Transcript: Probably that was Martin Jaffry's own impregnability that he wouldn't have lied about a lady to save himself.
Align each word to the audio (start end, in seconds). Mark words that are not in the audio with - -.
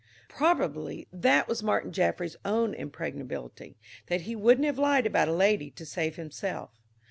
Probably 0.29 1.07
that 1.13 1.47
was 1.47 1.61
Martin 1.61 1.91
Jaffry's 1.91 2.35
own 2.43 2.73
impregnability 2.73 3.77
that 4.07 4.21
he 4.21 4.35
wouldn't 4.35 4.65
have 4.65 4.79
lied 4.79 5.05
about 5.05 5.27
a 5.27 5.31
lady 5.31 5.69
to 5.69 5.85
save 5.85 6.15
himself. 6.15 6.71